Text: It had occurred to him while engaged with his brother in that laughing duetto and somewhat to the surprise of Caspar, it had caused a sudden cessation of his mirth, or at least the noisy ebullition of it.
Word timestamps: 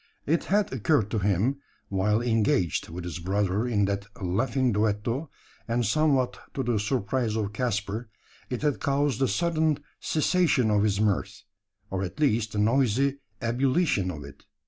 It 0.25 0.45
had 0.45 0.73
occurred 0.73 1.11
to 1.11 1.19
him 1.19 1.57
while 1.89 2.23
engaged 2.23 2.89
with 2.89 3.03
his 3.03 3.19
brother 3.19 3.67
in 3.67 3.85
that 3.85 4.07
laughing 4.19 4.73
duetto 4.73 5.29
and 5.67 5.85
somewhat 5.85 6.39
to 6.55 6.63
the 6.63 6.79
surprise 6.79 7.35
of 7.35 7.53
Caspar, 7.53 8.09
it 8.49 8.63
had 8.63 8.79
caused 8.79 9.21
a 9.21 9.27
sudden 9.27 9.77
cessation 9.99 10.71
of 10.71 10.81
his 10.81 10.99
mirth, 10.99 11.43
or 11.91 12.01
at 12.01 12.19
least 12.19 12.53
the 12.53 12.57
noisy 12.57 13.19
ebullition 13.43 14.09
of 14.09 14.23
it. 14.23 14.43